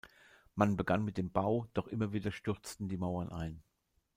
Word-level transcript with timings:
Man 0.55 0.77
begann 0.77 1.05
mit 1.05 1.17
dem 1.19 1.29
Bau, 1.31 1.67
doch 1.75 1.85
immer 1.85 2.11
wieder 2.11 2.31
stürzten 2.31 2.87
die 2.87 2.97
Mauern 2.97 3.31
ein. 3.31 3.61